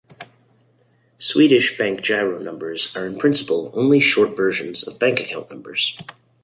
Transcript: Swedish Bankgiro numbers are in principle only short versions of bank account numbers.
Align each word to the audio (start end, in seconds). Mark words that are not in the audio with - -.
Swedish 1.19 1.77
Bankgiro 1.77 2.41
numbers 2.41 2.95
are 2.95 3.05
in 3.05 3.19
principle 3.19 3.69
only 3.75 3.99
short 3.99 4.35
versions 4.35 4.81
of 4.87 4.97
bank 4.97 5.19
account 5.19 5.51
numbers. 5.51 5.95